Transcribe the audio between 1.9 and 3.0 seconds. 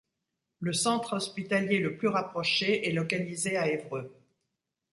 plus rapproché est